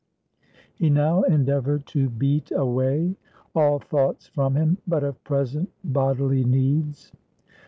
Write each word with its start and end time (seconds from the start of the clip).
He 0.73 0.89
now 0.89 1.21
endeavored 1.21 1.85
to 1.89 2.09
beat 2.09 2.49
away 2.51 3.17
all 3.53 3.77
thoughts 3.77 4.25
from 4.25 4.55
him, 4.55 4.79
but 4.87 5.03
of 5.03 5.23
present 5.23 5.69
bodily 5.83 6.43
needs. 6.43 7.11